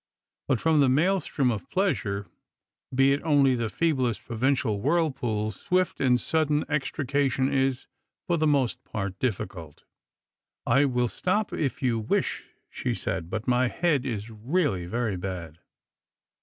[0.47, 2.25] But from the maelstrom of pleasure,
[2.91, 7.85] be it only the feeblest provin cial whirlpool, swift and sudden extrication is,
[8.25, 9.83] for the most part, difficult."
[10.79, 15.59] I will stop, if you wish," she said;" but my head is really very bad."